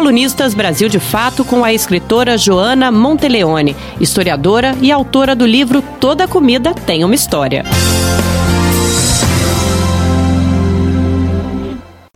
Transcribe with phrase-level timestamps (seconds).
[0.00, 6.26] Colunistas Brasil de Fato com a escritora Joana Monteleone, historiadora e autora do livro Toda
[6.26, 7.64] Comida Tem uma História.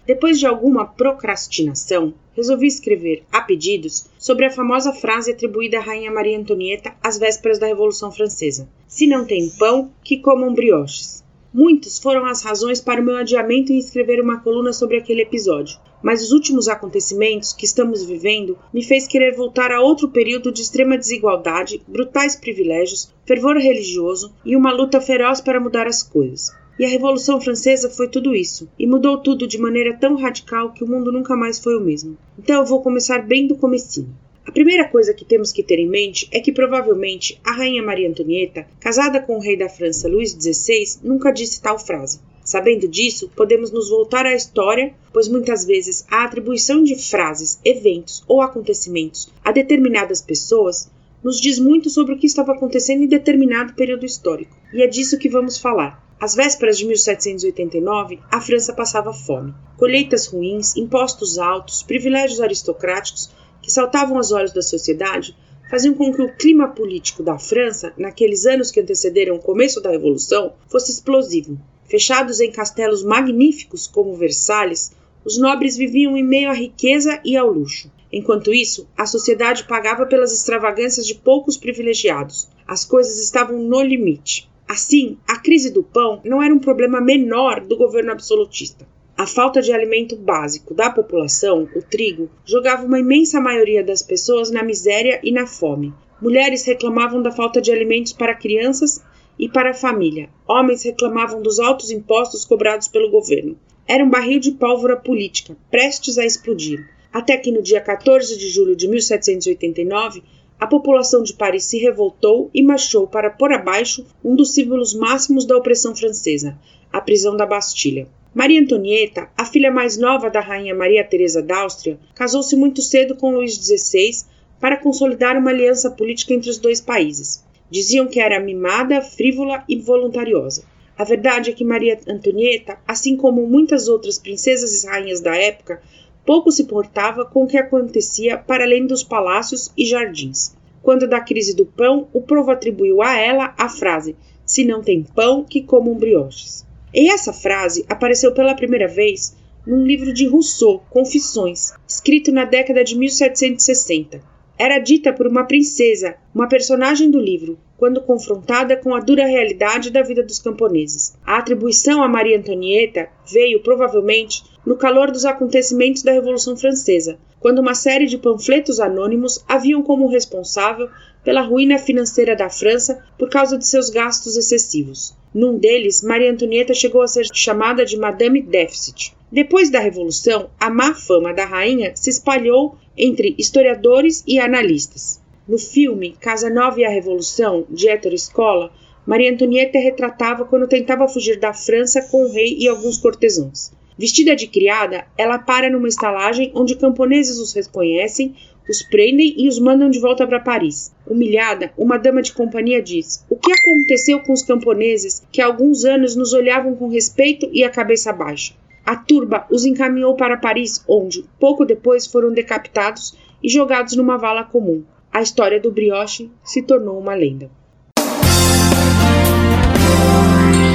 [0.07, 6.11] Depois de alguma procrastinação, resolvi escrever, a pedidos, sobre a famosa frase atribuída à Rainha
[6.11, 11.23] Maria Antonieta às vésperas da Revolução Francesa: Se não tem pão, que comam brioches.
[11.57, 15.79] Muitas foram as razões para o meu adiamento em escrever uma coluna sobre aquele episódio,
[16.03, 20.63] mas os últimos acontecimentos que estamos vivendo me fez querer voltar a outro período de
[20.63, 26.50] extrema desigualdade, brutais privilégios, fervor religioso e uma luta feroz para mudar as coisas.
[26.77, 30.82] E a Revolução Francesa foi tudo isso, e mudou tudo de maneira tão radical que
[30.82, 32.19] o mundo nunca mais foi o mesmo.
[32.36, 34.12] Então eu vou começar bem do comecinho.
[34.55, 38.64] Primeira coisa que temos que ter em mente é que provavelmente a rainha Maria Antonieta,
[38.78, 42.20] casada com o rei da França Luís XVI, nunca disse tal frase.
[42.44, 48.22] Sabendo disso, podemos nos voltar à história, pois muitas vezes a atribuição de frases, eventos
[48.28, 50.88] ou acontecimentos a determinadas pessoas
[51.20, 54.56] nos diz muito sobre o que estava acontecendo em determinado período histórico.
[54.72, 56.00] E é disso que vamos falar.
[56.20, 59.52] Às vésperas de 1789, a França passava fome.
[59.77, 63.30] Colheitas ruins, impostos altos, privilégios aristocráticos
[63.64, 65.34] que saltavam aos olhos da sociedade
[65.70, 69.90] faziam com que o clima político da França, naqueles anos que antecederam o começo da
[69.90, 71.58] Revolução, fosse explosivo.
[71.88, 74.92] Fechados em castelos magníficos como Versalhes,
[75.24, 77.90] os nobres viviam em meio à riqueza e ao luxo.
[78.12, 82.46] Enquanto isso, a sociedade pagava pelas extravagâncias de poucos privilegiados.
[82.68, 84.46] As coisas estavam no limite.
[84.68, 88.86] Assim, a crise do pão não era um problema menor do governo absolutista.
[89.16, 94.50] A falta de alimento básico da população, o trigo, jogava uma imensa maioria das pessoas
[94.50, 95.94] na miséria e na fome.
[96.20, 99.00] Mulheres reclamavam da falta de alimentos para crianças
[99.38, 100.30] e para a família.
[100.48, 103.56] Homens reclamavam dos altos impostos cobrados pelo governo.
[103.86, 106.84] Era um barril de pólvora política, prestes a explodir.
[107.12, 110.24] Até que no dia 14 de julho de 1789,
[110.58, 115.44] a população de Paris se revoltou e marchou para pôr abaixo um dos símbolos máximos
[115.44, 116.58] da opressão francesa,
[116.92, 118.08] a prisão da Bastilha.
[118.34, 123.31] Maria Antonieta, a filha mais nova da rainha Maria Teresa d'Áustria, casou-se muito cedo com
[123.31, 124.25] Luís XVI
[124.59, 127.45] para consolidar uma aliança política entre os dois países.
[127.71, 130.65] Diziam que era mimada, frívola e voluntariosa.
[130.99, 135.81] A verdade é que Maria Antonieta, assim como muitas outras princesas e rainhas da época,
[136.27, 140.56] pouco se portava com o que acontecia para além dos palácios e jardins.
[140.83, 145.05] Quando da crise do pão, o povo atribuiu a ela a frase: Se não tem
[145.05, 146.65] pão, que comam brioches.
[146.94, 152.84] E essa frase apareceu pela primeira vez num livro de Rousseau, Confissões, escrito na década
[152.84, 154.22] de 1760.
[154.56, 159.91] Era dita por uma princesa, uma personagem do livro, quando confrontada com a dura realidade
[159.91, 161.15] da vida dos camponeses.
[161.27, 167.59] A atribuição a Maria Antonieta veio, provavelmente, no calor dos acontecimentos da Revolução Francesa, quando
[167.59, 170.88] uma série de panfletos anônimos haviam como responsável
[171.25, 175.16] pela ruína financeira da França por causa de seus gastos excessivos.
[175.34, 179.17] Num deles, Maria Antonieta chegou a ser chamada de Madame Déficit.
[179.33, 185.21] Depois da Revolução, a má fama da rainha se espalhou entre historiadores e analistas.
[185.49, 188.71] No filme Casa Nova e a Revolução, de Héctor Escola,
[189.05, 193.72] Maria Antonieta retratava quando tentava fugir da França com o rei e alguns cortesãos.
[193.99, 198.34] Vestida de criada, ela para numa estalagem onde camponeses os reconhecem,
[198.69, 200.93] os prendem e os mandam de volta para Paris.
[201.06, 206.16] Humilhada, uma dama de companhia diz: que aconteceu com os camponeses que há alguns anos
[206.16, 208.55] nos olhavam com respeito e a cabeça baixa?
[208.84, 214.44] A turba os encaminhou para Paris, onde, pouco depois, foram decapitados e jogados numa vala
[214.44, 214.83] comum.
[215.12, 217.50] A história do brioche se tornou uma lenda.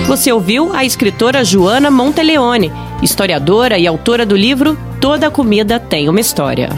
[0.07, 2.71] Você ouviu a escritora Joana Monteleone,
[3.01, 6.69] historiadora e autora do livro Toda Comida Tem uma História.